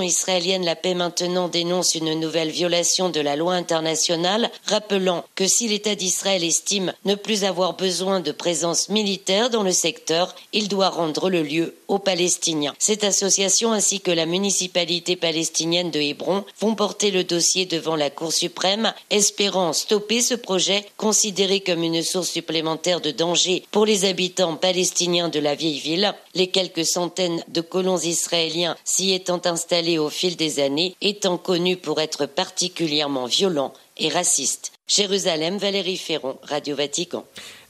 Israélienne 0.00 0.64
La 0.64 0.76
Paix 0.76 0.94
Maintenant 0.94 1.48
dénonce 1.48 1.96
une 1.96 2.18
nouvelle 2.18 2.50
violation 2.50 3.08
de 3.08 3.20
la 3.20 3.36
loi 3.36 3.54
internationale, 3.54 4.50
rappelant 4.66 5.24
que 5.34 5.46
si 5.48 5.66
l'État 5.66 5.96
d'Israël 5.96 6.44
estime 6.44 6.94
ne 7.04 7.16
plus 7.16 7.42
avoir 7.42 7.76
besoin 7.76 8.20
de 8.20 8.30
présence 8.30 8.88
militaire 8.88 9.50
dans 9.50 9.64
le 9.64 9.72
secteur, 9.72 10.34
il 10.52 10.68
doit 10.68 10.88
rendre 10.88 11.28
le 11.28 11.42
lieu 11.42 11.74
aux 11.88 11.98
Palestiniens. 11.98 12.74
Cette 12.78 13.04
association 13.04 13.72
ainsi 13.72 14.00
que 14.00 14.12
la 14.12 14.24
municipalité 14.24 15.16
palestinienne 15.16 15.90
de 15.90 16.00
Hébron 16.00 16.44
vont 16.60 16.74
porter 16.74 17.10
le 17.10 17.24
dossier 17.24 17.66
devant 17.66 17.96
la 17.96 18.08
Cour 18.08 18.32
suprême, 18.32 18.94
espérant 19.10 19.72
stopper 19.72 20.22
ce 20.22 20.34
projet 20.34 20.86
considéré 20.96 21.60
comme 21.60 21.82
une 21.82 22.02
source 22.02 22.30
supplémentaire 22.30 23.00
de 23.00 23.10
danger 23.10 23.64
pour 23.72 23.84
les 23.84 24.04
habitants 24.04 24.56
palestiniens 24.56 25.28
de 25.28 25.40
la 25.40 25.54
vieille 25.54 25.80
ville. 25.80 26.14
Les 26.34 26.46
quelques 26.46 26.86
centaines 26.86 27.42
de 27.48 27.60
colons 27.60 27.98
israéliens 27.98 28.76
s'y 28.84 29.12
étant 29.12 29.40
installés 29.44 29.71
au 29.72 30.10
fil 30.10 30.36
des 30.36 30.60
années, 30.60 30.96
étant 31.00 31.38
connu 31.38 31.76
pour 31.76 32.00
être 32.00 32.26
particulièrement 32.26 33.26
violent 33.26 33.72
et 33.96 34.08
raciste. 34.08 34.72
Jérusalem, 34.86 35.56
Valérie 35.56 35.96
Ferron, 35.96 36.36
Radio 36.42 36.76
Vatican. 36.76 37.24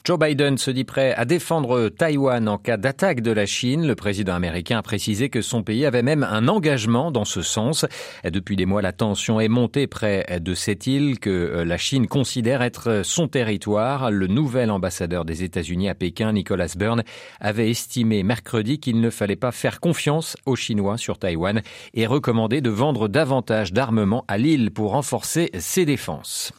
Joe 0.05 0.19
Biden 0.19 0.57
se 0.57 0.69
dit 0.69 0.83
prêt 0.83 1.13
à 1.15 1.23
défendre 1.23 1.87
Taïwan 1.87 2.49
en 2.49 2.57
cas 2.57 2.75
d'attaque 2.75 3.21
de 3.21 3.31
la 3.31 3.45
Chine. 3.45 3.87
Le 3.87 3.95
président 3.95 4.33
américain 4.33 4.79
a 4.79 4.81
précisé 4.81 5.29
que 5.29 5.41
son 5.41 5.63
pays 5.63 5.85
avait 5.85 6.01
même 6.01 6.27
un 6.29 6.49
engagement 6.49 7.09
dans 7.09 7.23
ce 7.23 7.41
sens. 7.41 7.85
Depuis 8.25 8.57
des 8.57 8.65
mois, 8.65 8.81
la 8.81 8.91
tension 8.91 9.39
est 9.39 9.47
montée 9.47 9.87
près 9.87 10.41
de 10.41 10.55
cette 10.55 10.87
île 10.87 11.19
que 11.21 11.29
euh, 11.29 11.63
la 11.63 11.77
Chine 11.77 12.07
considère 12.07 12.61
être 12.61 13.03
son 13.05 13.29
territoire. 13.29 14.11
Le 14.11 14.27
nouvel 14.27 14.71
ambassadeur 14.71 15.23
des 15.23 15.43
États-Unis 15.43 15.87
à 15.87 15.95
Pékin, 15.95 16.33
Nicholas 16.33 16.75
Byrne, 16.77 17.03
avait 17.39 17.69
estimé 17.69 18.23
mercredi 18.23 18.81
qu'il 18.81 18.99
ne 18.99 19.09
fallait 19.09 19.37
pas 19.37 19.53
faire 19.53 19.79
confiance 19.79 20.35
aux 20.45 20.57
Chinois 20.57 20.97
sur 20.97 21.17
Taïwan 21.17 21.61
et 21.93 22.07
recommandé 22.07 22.59
de 22.59 22.69
vendre 22.69 23.07
davantage 23.07 23.71
d'armements 23.71 24.25
à 24.27 24.37
l'île 24.37 24.71
pour 24.71 24.91
renforcer 24.91 25.49
ses 25.59 25.85
défenses. 25.85 26.51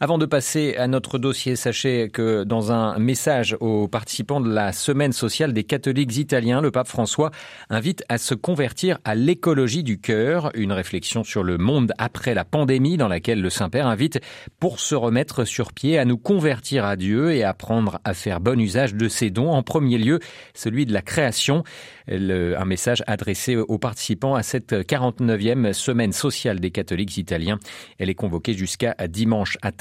Avant 0.00 0.16
de 0.16 0.26
passer 0.26 0.76
à 0.76 0.86
notre 0.86 1.18
dossier, 1.18 1.56
sachez 1.56 2.08
que 2.08 2.44
dans 2.44 2.70
un 2.70 2.77
message 2.98 3.56
aux 3.60 3.88
participants 3.88 4.40
de 4.40 4.52
la 4.52 4.72
semaine 4.72 5.12
sociale 5.12 5.52
des 5.52 5.64
catholiques 5.64 6.16
italiens, 6.16 6.60
le 6.60 6.70
pape 6.70 6.88
François 6.88 7.30
invite 7.70 8.04
à 8.08 8.18
se 8.18 8.34
convertir 8.34 8.98
à 9.04 9.14
l'écologie 9.14 9.82
du 9.82 10.00
cœur, 10.00 10.50
une 10.54 10.72
réflexion 10.72 11.24
sur 11.24 11.42
le 11.42 11.58
monde 11.58 11.92
après 11.98 12.34
la 12.34 12.44
pandémie 12.44 12.96
dans 12.96 13.08
laquelle 13.08 13.40
le 13.40 13.50
Saint-Père 13.50 13.86
invite 13.86 14.20
pour 14.60 14.80
se 14.80 14.94
remettre 14.94 15.44
sur 15.44 15.72
pied 15.72 15.98
à 15.98 16.04
nous 16.04 16.18
convertir 16.18 16.84
à 16.84 16.96
Dieu 16.96 17.32
et 17.32 17.44
apprendre 17.44 18.00
à 18.04 18.14
faire 18.14 18.40
bon 18.40 18.60
usage 18.60 18.94
de 18.94 19.08
ses 19.08 19.30
dons, 19.30 19.50
en 19.50 19.62
premier 19.62 19.98
lieu 19.98 20.20
celui 20.54 20.86
de 20.86 20.92
la 20.92 21.02
création. 21.02 21.64
Un 22.10 22.64
message 22.64 23.02
adressé 23.06 23.56
aux 23.56 23.78
participants 23.78 24.34
à 24.34 24.42
cette 24.42 24.72
49e 24.72 25.72
semaine 25.72 26.12
sociale 26.12 26.60
des 26.60 26.70
catholiques 26.70 27.16
italiens. 27.16 27.58
Elle 27.98 28.10
est 28.10 28.14
convoquée 28.14 28.54
jusqu'à 28.54 28.94
dimanche 29.08 29.58
à 29.62 29.72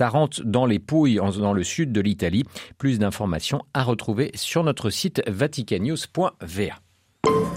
dans 0.43 0.65
les 0.65 0.79
Pouilles, 0.79 1.19
dans 1.39 1.53
le 1.53 1.63
sud 1.63 1.91
de 1.91 2.01
l'Italie. 2.01 2.43
Plus 2.77 2.99
d'informations 2.99 3.63
à 3.73 3.83
retrouver 3.83 4.31
sur 4.35 4.63
notre 4.63 4.89
site 4.89 5.21
vaticanews.va. 5.27 7.56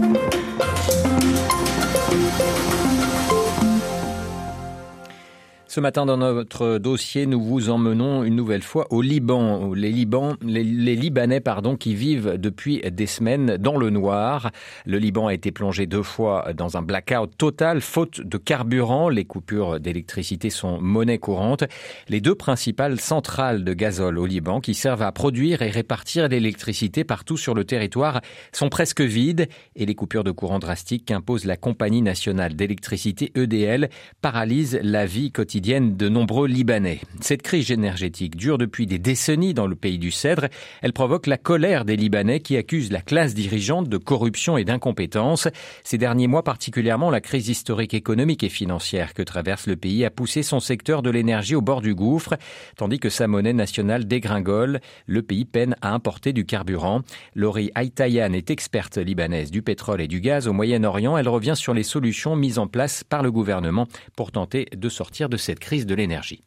Ce 5.71 5.79
matin, 5.79 6.05
dans 6.05 6.17
notre 6.17 6.79
dossier, 6.79 7.27
nous 7.27 7.41
vous 7.41 7.71
emmenons 7.71 8.25
une 8.25 8.35
nouvelle 8.35 8.65
fois 8.65 8.89
au 8.91 9.03
Liban. 9.03 9.71
Les, 9.73 9.93
les, 9.93 10.97
Libanais 10.97 11.39
pardon, 11.39 11.77
qui 11.77 11.95
vivent 11.95 12.39
depuis 12.39 12.81
des 12.91 13.07
semaines 13.07 13.57
dans 13.57 13.77
le 13.77 13.91
noir. 13.91 14.51
Le 14.85 14.99
Liban 14.99 15.29
a 15.29 15.35
été 15.35 15.53
plongé 15.53 15.87
deux 15.87 16.03
fois 16.03 16.53
dans 16.55 16.77
un 16.77 16.83
blackout 16.83 17.31
total, 17.39 17.83
faute 17.83 18.21
de 18.21 18.37
carburant. 18.37 19.09
Les 19.09 19.25
coupures 19.25 19.79
d'électricité 19.79 20.51
sont 20.51 20.81
monnaie 20.81 21.19
courante. 21.19 21.63
Les 22.09 22.21
deux 22.21 22.35
principales 22.35 22.99
centrales 22.99 23.63
de 23.63 23.73
gazole 23.73 24.19
au 24.19 24.27
Liban, 24.27 24.61
qui 24.61 24.75
servent 24.75 25.03
à 25.03 25.13
produire 25.13 25.63
et 25.63 25.71
répartir 25.71 26.27
l'électricité 26.27 27.05
partout 27.05 27.37
sur 27.37 27.55
le 27.55 27.63
territoire, 27.63 28.23
sont 28.51 28.71
presque 28.71 29.03
vides. 29.03 29.47
Et 29.77 29.87
les 29.87 29.95
coupures 29.95 30.25
de 30.25 30.33
courant 30.33 30.59
drastiques 30.59 31.05
qu'impose 31.05 31.45
la 31.45 31.57
Compagnie 31.57 32.03
nationale 32.03 32.57
d'électricité 32.57 33.31
EDL 33.37 33.89
paralysent 34.21 34.81
la 34.83 35.07
vie 35.07 35.31
quotidienne 35.31 35.60
de 35.61 36.09
nombreux 36.09 36.49
Libanais. 36.49 37.01
Cette 37.21 37.43
crise 37.43 37.71
énergétique 37.71 38.35
dure 38.35 38.57
depuis 38.57 38.87
des 38.87 38.99
décennies 38.99 39.53
dans 39.53 39.67
le 39.67 39.77
pays 39.77 39.99
du 39.99 40.11
Cèdre. 40.11 40.47
Elle 40.81 40.95
provoque 40.95 41.27
la 41.27 41.37
colère 41.37 41.85
des 41.85 41.97
Libanais 41.97 42.41
qui 42.41 42.57
accusent 42.57 42.91
la 42.91 43.03
classe 43.03 43.35
dirigeante 43.35 43.87
de 43.87 43.99
corruption 43.99 44.57
et 44.57 44.65
d'incompétence. 44.65 45.49
Ces 45.85 45.99
derniers 45.99 46.29
mois 46.29 46.45
particulièrement, 46.45 47.11
la 47.11 47.21
crise 47.21 47.49
historique 47.49 47.93
économique 47.93 48.43
et 48.43 48.49
financière 48.49 49.13
que 49.13 49.23
traverse 49.23 49.67
le 49.67 49.77
pays 49.77 50.05
a 50.07 50.11
poussé 50.11 50.43
son 50.43 50.61
secteur 50.61 51.03
de 51.03 51.11
l'énergie 51.11 51.55
au 51.55 51.61
bord 51.61 51.83
du 51.83 51.95
gouffre, 51.95 52.37
tandis 52.77 52.99
que 52.99 53.11
sa 53.11 53.27
monnaie 53.27 53.53
nationale 53.53 54.07
dégringole. 54.07 54.81
Le 55.07 55.21
pays 55.21 55.45
peine 55.45 55.77
à 55.83 55.93
importer 55.93 56.33
du 56.33 56.47
carburant. 56.47 57.03
Laurie 57.35 57.71
Aitayan 57.77 58.33
est 58.33 58.51
experte 58.51 58.97
libanaise 58.97 59.51
du 59.51 59.61
pétrole 59.61 60.01
et 60.01 60.09
du 60.09 60.21
gaz 60.21 60.49
au 60.49 60.55
Moyen-Orient. 60.55 61.19
Elle 61.19 61.29
revient 61.29 61.55
sur 61.55 61.75
les 61.75 61.83
solutions 61.83 62.35
mises 62.35 62.59
en 62.59 62.67
place 62.67 63.05
par 63.05 63.23
le 63.23 63.31
gouvernement 63.31 63.87
pour 64.17 64.33
tenter 64.33 64.67
de 64.75 64.89
sortir 64.89 65.29
de 65.29 65.37
cette 65.37 65.50
cette 65.51 65.59
crise 65.59 65.85
de 65.85 65.97
l'énergie 65.97 66.45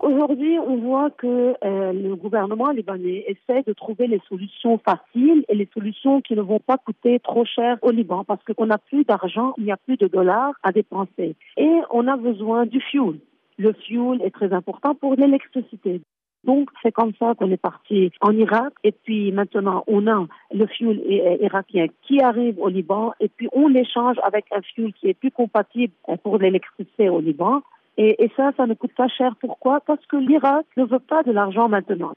Aujourd'hui, 0.00 0.58
on 0.58 0.76
voit 0.78 1.10
que 1.10 1.54
euh, 1.64 1.92
le 1.92 2.16
gouvernement 2.16 2.70
libanais 2.70 3.24
essaie 3.28 3.62
de 3.64 3.72
trouver 3.72 4.08
les 4.08 4.20
solutions 4.28 4.76
faciles 4.78 5.44
et 5.48 5.54
les 5.54 5.68
solutions 5.72 6.20
qui 6.20 6.34
ne 6.34 6.42
vont 6.42 6.58
pas 6.58 6.78
coûter 6.78 7.20
trop 7.20 7.44
cher 7.44 7.78
au 7.82 7.92
Liban 7.92 8.24
parce 8.24 8.42
qu'on 8.42 8.66
n'a 8.66 8.78
plus 8.78 9.04
d'argent, 9.04 9.54
il 9.56 9.64
n'y 9.64 9.72
a 9.72 9.76
plus 9.76 9.96
de 9.96 10.08
dollars 10.08 10.52
à 10.64 10.72
dépenser. 10.72 11.36
Et 11.56 11.74
on 11.92 12.08
a 12.08 12.16
besoin 12.16 12.66
du 12.66 12.80
fuel. 12.80 13.20
Le 13.56 13.72
fuel 13.72 14.20
est 14.22 14.34
très 14.34 14.52
important 14.52 14.96
pour 14.96 15.14
l'électricité. 15.14 16.00
Donc, 16.44 16.70
c'est 16.82 16.92
comme 16.92 17.12
ça 17.18 17.34
qu'on 17.36 17.50
est 17.50 17.64
parti 17.70 18.10
en 18.20 18.32
Irak. 18.32 18.72
Et 18.82 18.92
puis, 18.92 19.30
maintenant, 19.32 19.84
on 19.86 20.06
a 20.06 20.26
le 20.52 20.66
fuel 20.66 20.98
irakien 21.40 21.86
qui 22.02 22.20
arrive 22.20 22.58
au 22.58 22.68
Liban. 22.68 23.12
Et 23.20 23.28
puis, 23.28 23.48
on 23.52 23.68
l'échange 23.68 24.16
avec 24.22 24.46
un 24.52 24.62
fuel 24.62 24.92
qui 24.92 25.08
est 25.08 25.14
plus 25.14 25.32
compatible 25.32 25.92
pour 26.22 26.38
l'électricité 26.38 27.08
au 27.08 27.20
Liban. 27.20 27.62
Et, 28.00 28.30
ça, 28.36 28.52
ça 28.56 28.66
ne 28.66 28.74
coûte 28.74 28.94
pas 28.94 29.08
cher. 29.08 29.34
Pourquoi? 29.40 29.80
Parce 29.80 30.04
que 30.06 30.16
l'Irak 30.16 30.64
ne 30.76 30.84
veut 30.84 31.00
pas 31.00 31.24
de 31.24 31.32
l'argent 31.32 31.68
maintenant. 31.68 32.12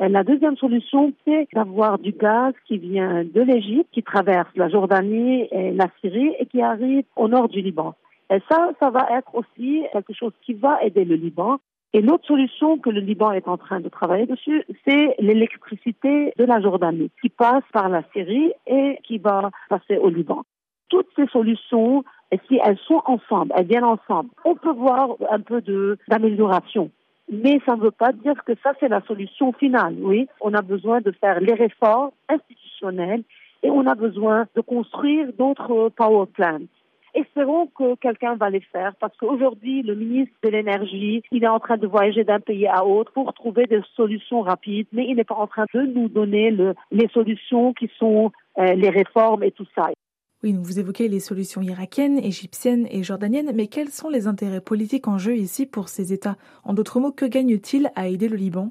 Et 0.00 0.08
la 0.08 0.22
deuxième 0.22 0.56
solution, 0.56 1.12
c'est 1.24 1.48
d'avoir 1.52 1.98
du 1.98 2.12
gaz 2.12 2.54
qui 2.66 2.78
vient 2.78 3.24
de 3.24 3.40
l'Égypte, 3.40 3.88
qui 3.90 4.04
traverse 4.04 4.48
la 4.54 4.68
Jordanie 4.68 5.48
et 5.50 5.72
la 5.72 5.88
Syrie 6.00 6.32
et 6.38 6.46
qui 6.46 6.62
arrive 6.62 7.04
au 7.16 7.26
nord 7.26 7.48
du 7.48 7.60
Liban. 7.60 7.94
Et 8.30 8.38
ça, 8.48 8.70
ça 8.78 8.90
va 8.90 9.08
être 9.18 9.34
aussi 9.34 9.82
quelque 9.92 10.12
chose 10.12 10.32
qui 10.42 10.54
va 10.54 10.80
aider 10.82 11.04
le 11.04 11.16
Liban. 11.16 11.58
Et 11.92 12.02
l'autre 12.02 12.26
solution 12.26 12.78
que 12.78 12.90
le 12.90 13.00
Liban 13.00 13.32
est 13.32 13.48
en 13.48 13.56
train 13.56 13.80
de 13.80 13.88
travailler 13.88 14.26
dessus, 14.26 14.62
c'est 14.86 15.16
l'électricité 15.18 16.34
de 16.36 16.44
la 16.44 16.60
Jordanie 16.60 17.10
qui 17.20 17.30
passe 17.30 17.64
par 17.72 17.88
la 17.88 18.02
Syrie 18.12 18.52
et 18.66 18.98
qui 19.02 19.18
va 19.18 19.50
passer 19.68 19.96
au 19.96 20.08
Liban. 20.08 20.44
Toutes 20.88 21.08
ces 21.16 21.26
solutions 21.26 22.04
si 22.48 22.60
elles 22.62 22.78
sont 22.86 23.02
ensemble, 23.06 23.52
elles 23.56 23.66
viennent 23.66 23.84
ensemble, 23.84 24.30
on 24.44 24.54
peut 24.54 24.72
voir 24.72 25.10
un 25.30 25.40
peu 25.40 25.62
d'amélioration. 26.08 26.90
Mais 27.30 27.60
ça 27.66 27.76
ne 27.76 27.80
veut 27.80 27.90
pas 27.90 28.12
dire 28.12 28.44
que 28.44 28.52
ça, 28.62 28.72
c'est 28.78 28.88
la 28.88 29.00
solution 29.02 29.52
finale. 29.52 29.96
Oui, 30.00 30.28
on 30.40 30.54
a 30.54 30.62
besoin 30.62 31.00
de 31.00 31.10
faire 31.12 31.40
les 31.40 31.54
réformes 31.54 32.10
institutionnelles 32.28 33.24
et 33.62 33.70
on 33.70 33.86
a 33.86 33.94
besoin 33.94 34.46
de 34.54 34.60
construire 34.60 35.32
d'autres 35.32 35.88
power 35.96 36.26
plants. 36.26 36.60
Espérons 37.14 37.66
que 37.68 37.94
quelqu'un 37.96 38.36
va 38.36 38.50
les 38.50 38.60
faire 38.60 38.92
parce 39.00 39.16
qu'aujourd'hui, 39.16 39.82
le 39.82 39.94
ministre 39.94 40.34
de 40.44 40.50
l'Énergie, 40.50 41.22
il 41.32 41.44
est 41.44 41.48
en 41.48 41.58
train 41.58 41.78
de 41.78 41.86
voyager 41.86 42.24
d'un 42.24 42.40
pays 42.40 42.66
à 42.66 42.80
l'autre 42.80 43.10
pour 43.12 43.32
trouver 43.32 43.64
des 43.64 43.80
solutions 43.96 44.42
rapides, 44.42 44.86
mais 44.92 45.06
il 45.08 45.16
n'est 45.16 45.24
pas 45.24 45.34
en 45.34 45.46
train 45.46 45.64
de 45.72 45.80
nous 45.80 46.08
donner 46.08 46.50
le, 46.50 46.74
les 46.90 47.08
solutions 47.08 47.72
qui 47.72 47.90
sont 47.98 48.30
euh, 48.58 48.74
les 48.74 48.90
réformes 48.90 49.42
et 49.42 49.50
tout 49.50 49.66
ça. 49.74 49.88
Oui, 50.42 50.52
vous 50.52 50.78
évoquez 50.78 51.08
les 51.08 51.20
solutions 51.20 51.62
irakiennes, 51.62 52.18
égyptiennes 52.18 52.86
et 52.90 53.02
jordaniennes, 53.02 53.52
mais 53.54 53.68
quels 53.68 53.88
sont 53.88 54.10
les 54.10 54.26
intérêts 54.26 54.60
politiques 54.60 55.08
en 55.08 55.16
jeu 55.16 55.34
ici 55.34 55.64
pour 55.64 55.88
ces 55.88 56.12
États? 56.12 56.36
En 56.62 56.74
d'autres 56.74 57.00
mots, 57.00 57.10
que 57.10 57.24
gagne-t-il 57.24 57.90
à 57.94 58.08
aider 58.08 58.28
le 58.28 58.36
Liban? 58.36 58.70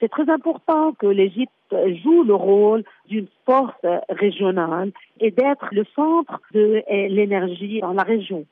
C'est 0.00 0.08
très 0.08 0.28
important 0.28 0.92
que 0.94 1.06
l'Égypte 1.06 1.52
joue 2.02 2.24
le 2.24 2.34
rôle 2.34 2.82
d'une 3.06 3.28
force 3.46 3.86
régionale 4.08 4.92
et 5.20 5.30
d'être 5.30 5.68
le 5.70 5.84
centre 5.94 6.40
de 6.52 6.82
l'énergie 6.88 7.80
dans 7.80 7.92
la 7.92 8.02
région. 8.02 8.44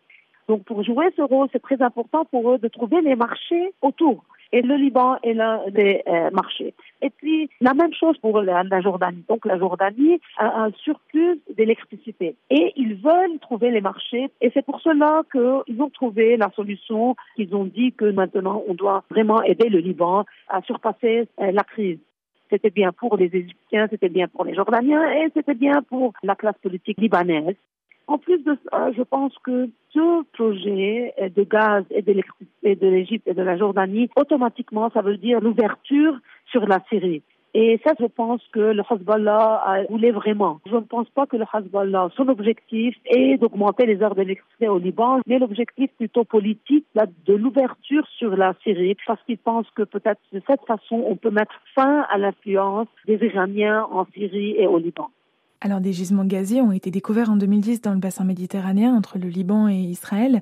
Donc 0.47 0.65
pour 0.65 0.85
jouer 0.85 1.07
ce 1.17 1.23
rôle, 1.23 1.49
c'est 1.53 1.63
très 1.63 1.83
important 1.83 2.25
pour 2.27 2.53
eux 2.53 2.59
de 2.59 2.69
trouver 2.69 3.01
les 3.01 3.17
marchés 3.17 3.73
autour. 3.83 4.25
Et 4.53 4.63
le 4.63 4.77
Liban 4.77 5.17
est 5.23 5.35
l'un 5.35 5.61
des 5.69 6.03
euh, 6.07 6.31
marchés. 6.31 6.75
Et 7.03 7.11
puis, 7.11 7.51
la 7.61 7.75
même 7.75 7.93
chose 7.93 8.17
pour 8.19 8.41
la, 8.41 8.81
Jordanie. 8.81 9.25
Donc, 9.29 9.45
la 9.45 9.59
Jordanie 9.59 10.21
a 10.39 10.65
un 10.65 10.71
surplus 10.73 11.41
d'électricité. 11.55 12.35
Et 12.51 12.73
ils 12.77 12.95
veulent 12.95 13.39
trouver 13.41 13.71
les 13.71 13.81
marchés. 13.81 14.31
Et 14.41 14.51
c'est 14.55 14.65
pour 14.65 14.81
cela 14.81 15.23
qu'ils 15.31 15.83
ont 15.83 15.91
trouvé 15.91 16.37
la 16.37 16.51
solution. 16.57 17.15
Ils 17.37 17.55
ont 17.55 17.65
dit 17.65 17.93
que 17.93 18.07
maintenant, 18.07 18.63
on 18.67 18.75
doit 18.75 19.05
vraiment 19.11 19.43
aider 19.43 19.69
le 19.69 19.79
Liban 19.79 20.25
à 20.49 20.63
surpasser 20.63 21.29
euh, 21.41 21.53
la 21.53 21.63
crise. 21.63 21.99
C'était 22.51 22.71
bien 22.71 22.93
pour 22.93 23.17
les 23.17 23.27
Égyptiens, 23.27 23.89
c'était 23.91 24.09
bien 24.09 24.27
pour 24.27 24.45
les 24.45 24.55
Jordaniens 24.55 25.05
et 25.13 25.29
c'était 25.35 25.55
bien 25.55 25.83
pour 25.83 26.15
la 26.23 26.35
classe 26.35 26.57
politique 26.63 26.99
libanaise. 26.99 27.57
En 28.09 28.17
plus 28.17 28.43
de 28.43 28.57
ça, 28.71 28.91
je 28.93 29.03
pense 29.03 29.35
que 29.45 29.69
ce 29.93 30.25
projet 30.33 31.13
de 31.19 31.43
gaz 31.45 31.85
et 31.91 32.01
d'électricité 32.01 32.75
de 32.75 32.89
l'Égypte 32.89 33.29
et 33.29 33.35
de 33.35 33.43
la 33.43 33.59
Jordanie, 33.59 34.09
automatiquement, 34.17 34.89
ça 34.95 35.03
veut 35.03 35.19
dire 35.19 35.41
l'ouverture 35.43 36.15
sur 36.51 36.67
la 36.67 36.81
Syrie. 36.89 37.23
Et 37.53 37.79
ça, 37.85 37.93
je 38.01 38.07
pense 38.07 38.41
que 38.53 38.61
le 38.61 38.83
Hezbollah 38.91 39.85
voulait 39.91 40.11
vraiment. 40.11 40.59
Je 40.67 40.77
ne 40.77 40.81
pense 40.81 41.09
pas 41.11 41.27
que 41.27 41.37
le 41.37 41.45
Hezbollah, 41.53 42.09
son 42.17 42.29
objectif 42.29 42.97
est 43.05 43.37
d'augmenter 43.37 43.85
les 43.85 44.03
heures 44.03 44.15
d'électricité 44.15 44.69
au 44.69 44.79
Liban, 44.79 45.21
mais 45.27 45.39
l'objectif 45.39 45.91
plutôt 45.99 46.25
politique 46.25 46.87
de 46.95 47.35
l'ouverture 47.35 48.07
sur 48.17 48.35
la 48.37 48.55
Syrie, 48.63 48.97
parce 49.07 49.23
qu'il 49.25 49.39
pense 49.39 49.67
que 49.75 49.83
peut-être 49.83 50.21
de 50.33 50.41
cette 50.47 50.65
façon, 50.67 51.05
on 51.07 51.17
peut 51.17 51.31
mettre 51.31 51.61
fin 51.75 52.07
à 52.11 52.17
l'influence 52.17 52.89
des 53.07 53.19
Iraniens 53.23 53.87
en 53.91 54.07
Syrie 54.15 54.55
et 54.57 54.67
au 54.67 54.79
Liban. 54.79 55.11
Alors 55.61 55.81
des 55.81 55.93
gisements 55.93 56.25
gaziers 56.25 56.63
ont 56.63 56.71
été 56.71 56.91
découverts 56.93 57.31
en 57.31 57.37
2010 57.37 57.81
dans 57.83 57.93
le 57.93 57.99
bassin 57.99 58.25
méditerranéen 58.25 58.95
entre 58.95 59.19
le 59.19 59.29
Liban 59.29 59.69
et 59.69 59.75
Israël. 59.75 60.41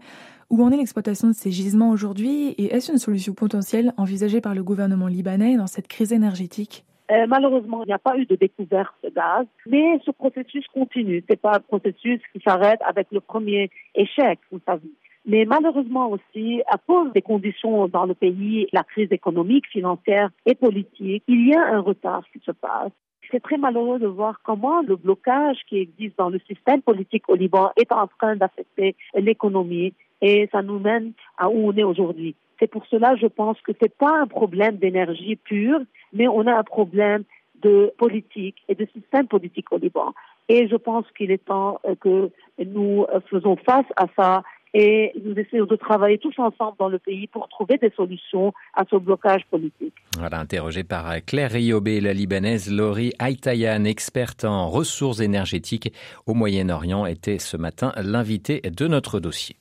Où 0.51 0.63
en 0.63 0.71
est 0.71 0.77
l'exploitation 0.77 1.29
de 1.29 1.33
ces 1.33 1.51
gisements 1.51 1.91
aujourd'hui 1.91 2.51
et 2.59 2.75
est-ce 2.75 2.93
une 2.93 2.99
solution 2.99 3.33
potentielle 3.33 3.95
envisagée 3.97 4.43
par 4.43 4.55
le 4.55 4.63
gouvernement 4.63 5.09
libanais 5.09 5.57
dans 5.57 5.67
cette 5.67 5.89
crise 5.89 6.13
énergétique? 6.13 6.85
Euh, 7.11 7.27
malheureusement, 7.29 7.83
il 7.85 7.87
n'y 7.87 7.95
a 7.95 7.99
pas 7.99 8.19
eu 8.19 8.27
de 8.27 8.37
découverte 8.37 8.95
de 9.03 9.11
gaz, 9.11 9.47
mais 9.67 10.01
ce 10.05 10.11
processus 10.11 10.67
continue. 10.69 11.25
C'est 11.29 11.41
pas 11.41 11.57
un 11.57 11.61
processus 11.61 12.21
qui 12.33 12.41
s'arrête 12.47 12.81
avec 12.87 13.07
le 13.11 13.21
premier 13.21 13.71
échec, 13.95 14.39
vous 14.51 14.61
savez. 14.67 14.91
Mais 15.25 15.45
malheureusement 15.45 16.11
aussi, 16.11 16.63
à 16.69 16.79
cause 16.79 17.13
des 17.13 17.23
conditions 17.23 17.89
dans 17.89 18.07
le 18.07 18.15
pays, 18.15 18.69
la 18.73 18.85
crise 18.85 19.11
économique, 19.11 19.67
financière 19.69 20.31
et 20.45 20.55
politique, 20.55 21.25
il 21.27 21.49
y 21.49 21.55
a 21.55 21.65
un 21.75 21.81
retard 21.81 22.23
qui 22.33 22.41
se 22.45 22.53
passe. 22.53 22.93
C'est 23.31 23.43
très 23.43 23.57
malheureux 23.57 23.99
de 23.99 24.07
voir 24.07 24.41
comment 24.43 24.83
le 24.83 24.97
blocage 24.97 25.59
qui 25.69 25.79
existe 25.79 26.19
dans 26.19 26.31
le 26.31 26.41
système 26.47 26.83
politique 26.83 27.29
au 27.29 27.35
Liban 27.35 27.71
est 27.77 27.91
en 27.93 28.07
train 28.07 28.37
d'affecter 28.37 28.95
l'économie 29.15 29.95
et 30.21 30.49
ça 30.53 30.63
nous 30.63 30.79
mène 30.79 31.13
à 31.37 31.49
où 31.49 31.69
on 31.69 31.77
est 31.77 31.83
aujourd'hui. 31.83 32.35
C'est 32.59 32.71
pour 32.71 32.87
cela, 32.87 33.17
je 33.17 33.27
pense 33.27 33.61
que 33.61 33.73
c'est 33.81 33.95
pas 33.95 34.19
un 34.21 34.27
problème 34.27 34.77
d'énergie 34.77 35.37
pure, 35.37 35.81
mais 36.13 36.27
on 36.29 36.47
a 36.47 36.55
un 36.55 36.63
problème 36.63 37.25
de 37.63 37.93
politique 37.99 38.57
et 38.69 38.75
de 38.75 38.87
système 38.95 39.27
politique 39.27 39.73
au 39.73 39.79
Liban. 39.79 40.15
Et 40.49 40.69
je 40.69 40.77
pense 40.77 41.05
qu'il 41.17 41.31
est 41.31 41.45
temps 41.45 41.81
que 42.01 42.31
nous 42.65 43.07
faisons 43.29 43.57
face 43.57 43.87
à 43.97 44.07
ça 44.17 44.43
et 44.79 45.11
nous 45.25 45.33
essayons 45.39 45.65
de 45.65 45.75
travailler 45.75 46.19
tous 46.19 46.39
ensemble 46.39 46.77
dans 46.79 46.91
le 46.91 46.99
pays 46.99 47.29
pour 47.29 47.49
trouver 47.49 47.79
des 47.79 47.91
solutions 47.97 48.53
à 48.75 48.85
ce 48.91 48.97
blocage 48.97 49.41
politique. 49.51 49.95
Voilà, 50.19 50.39
interrogée 50.39 50.85
par 50.85 51.11
Claire 51.25 51.53
Riobé, 51.53 52.03
la 52.03 52.13
Libanaise 52.13 52.71
Laurie 52.71 53.15
Aitayan, 53.19 53.85
experte 53.85 54.45
en 54.45 54.69
ressources 54.69 55.21
énergétiques 55.21 55.95
au 56.27 56.35
Moyen-Orient, 56.35 57.07
était 57.07 57.39
ce 57.39 57.57
matin 57.57 57.93
l'invitée 57.97 58.61
de 58.61 58.87
notre 58.87 59.19
dossier. 59.19 59.57